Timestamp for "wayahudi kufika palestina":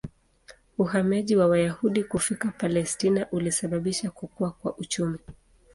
1.47-3.27